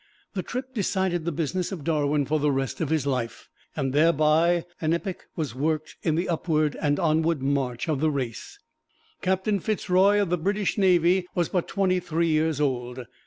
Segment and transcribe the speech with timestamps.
[0.33, 4.65] The trip decided the business of Darwin for the rest of his life, and thereby
[4.81, 8.57] an epoch was worked in the upward and onward march of the race.
[9.21, 13.05] Captain Fitz Roy of the British Navy was but twenty three years old.